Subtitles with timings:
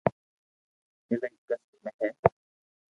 [1.11, 2.09] ايلائي ڪسٽ ۾ ھي